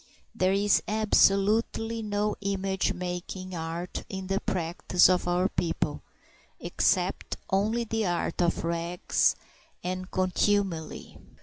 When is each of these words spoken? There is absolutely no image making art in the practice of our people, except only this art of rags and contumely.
There 0.33 0.51
is 0.51 0.81
absolutely 0.87 2.01
no 2.01 2.35
image 2.41 2.91
making 2.91 3.53
art 3.53 4.03
in 4.09 4.25
the 4.25 4.39
practice 4.39 5.07
of 5.07 5.27
our 5.27 5.47
people, 5.47 6.01
except 6.59 7.37
only 7.51 7.83
this 7.83 8.07
art 8.07 8.41
of 8.41 8.63
rags 8.63 9.35
and 9.83 10.09
contumely. 10.09 11.19